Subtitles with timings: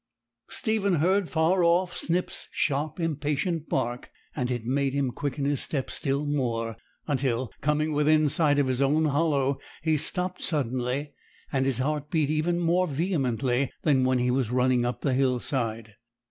[0.49, 5.93] Stephen heard far off Snip's sharp, impatient bark, and it made him quicken his steps
[5.93, 11.13] still more, until, coming within sight of his own Hollow, he stopped suddenly,
[11.51, 15.93] and his heart beat even more vehemently than when he was running up the hillside.